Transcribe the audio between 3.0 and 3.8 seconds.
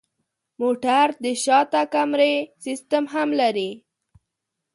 هم لري.